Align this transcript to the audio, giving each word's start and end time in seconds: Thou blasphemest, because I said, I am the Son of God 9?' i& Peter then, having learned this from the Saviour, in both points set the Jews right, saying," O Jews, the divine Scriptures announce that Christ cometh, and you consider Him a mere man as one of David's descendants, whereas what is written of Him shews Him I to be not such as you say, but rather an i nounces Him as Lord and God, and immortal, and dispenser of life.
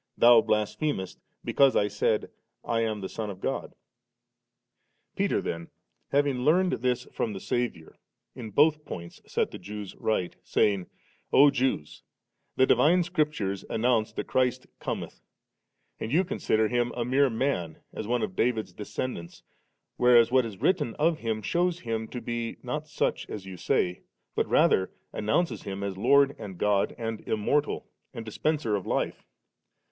Thou 0.17 0.41
blasphemest, 0.41 1.19
because 1.45 1.75
I 1.75 1.87
said, 1.87 2.31
I 2.65 2.81
am 2.81 3.01
the 3.01 3.07
Son 3.07 3.29
of 3.29 3.39
God 3.39 3.65
9?' 3.65 3.69
i& 3.71 3.75
Peter 5.15 5.41
then, 5.43 5.69
having 6.09 6.39
learned 6.39 6.71
this 6.71 7.03
from 7.13 7.33
the 7.33 7.39
Saviour, 7.39 7.95
in 8.33 8.49
both 8.49 8.83
points 8.83 9.21
set 9.27 9.51
the 9.51 9.59
Jews 9.59 9.95
right, 9.95 10.35
saying," 10.43 10.87
O 11.31 11.51
Jews, 11.51 12.01
the 12.55 12.65
divine 12.65 13.03
Scriptures 13.03 13.63
announce 13.69 14.11
that 14.13 14.25
Christ 14.25 14.65
cometh, 14.79 15.21
and 15.99 16.11
you 16.11 16.23
consider 16.23 16.67
Him 16.67 16.91
a 16.95 17.05
mere 17.05 17.29
man 17.29 17.77
as 17.93 18.07
one 18.07 18.23
of 18.23 18.35
David's 18.35 18.73
descendants, 18.73 19.43
whereas 19.97 20.31
what 20.31 20.47
is 20.47 20.57
written 20.59 20.95
of 20.95 21.19
Him 21.19 21.43
shews 21.43 21.81
Him 21.81 22.05
I 22.09 22.13
to 22.13 22.21
be 22.21 22.57
not 22.63 22.87
such 22.87 23.29
as 23.29 23.45
you 23.45 23.55
say, 23.55 24.01
but 24.33 24.47
rather 24.49 24.91
an 25.13 25.29
i 25.29 25.31
nounces 25.31 25.61
Him 25.61 25.83
as 25.83 25.95
Lord 25.95 26.35
and 26.39 26.57
God, 26.57 26.95
and 26.97 27.21
immortal, 27.27 27.85
and 28.15 28.25
dispenser 28.25 28.75
of 28.75 28.87
life. 28.87 29.27